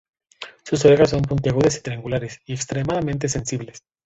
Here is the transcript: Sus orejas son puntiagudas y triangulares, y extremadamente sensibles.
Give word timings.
Sus 0.63 0.83
orejas 0.85 1.11
son 1.11 1.21
puntiagudas 1.21 1.77
y 1.77 1.81
triangulares, 1.81 2.41
y 2.47 2.53
extremadamente 2.53 3.29
sensibles. 3.29 3.83